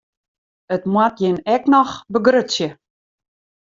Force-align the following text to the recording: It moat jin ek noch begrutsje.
It 0.75 0.83
moat 0.93 1.15
jin 1.21 1.37
ek 1.55 1.63
noch 1.73 1.93
begrutsje. 2.13 2.67